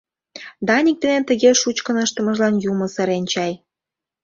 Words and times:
Даник 0.67 0.97
дене 1.03 1.21
тыге 1.29 1.51
шучкын 1.61 1.97
ыштымыжлан 2.05 2.55
Юмо 2.69 2.85
сырен 2.93 3.23
чай... 3.31 3.53